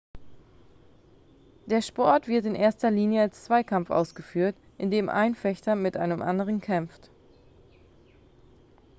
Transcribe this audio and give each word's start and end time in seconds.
der 1.67 1.79
sport 1.83 2.27
wird 2.27 2.47
in 2.47 2.55
erster 2.55 2.89
linie 2.89 3.21
als 3.21 3.43
zweikampf 3.43 3.91
ausgeführt 3.91 4.55
indem 4.79 5.09
ein 5.09 5.35
fechter 5.35 5.75
mit 5.75 5.95
einem 5.95 6.23
anderen 6.23 6.59
kämpft 6.59 7.11